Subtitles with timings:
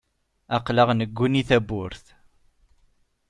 [0.57, 2.05] Aql-aɣ negguni tawwurt.